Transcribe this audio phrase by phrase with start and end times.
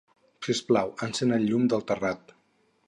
[0.47, 2.39] Sisplau, encén el llum del terrat.